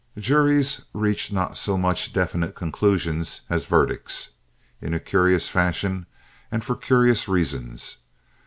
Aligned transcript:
Juries 0.17 0.85
reach 0.95 1.31
not 1.31 1.57
so 1.57 1.77
much 1.77 2.11
definite 2.11 2.55
conclusions 2.55 3.41
as 3.51 3.67
verdicts, 3.67 4.31
in 4.81 4.95
a 4.95 4.99
curious 4.99 5.47
fashion 5.47 6.07
and 6.51 6.63
for 6.63 6.75
curious 6.75 7.27
reasons. 7.27 7.97